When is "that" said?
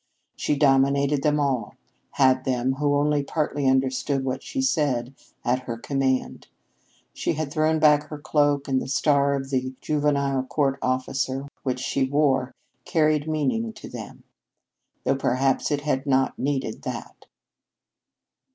16.81-17.27